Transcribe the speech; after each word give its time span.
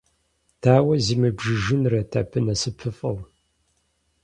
Дауэ 0.61 0.95
зимыбжыжынрэт 1.05 2.11
абы 2.19 2.39
насыпыфӀэу! 2.45 3.17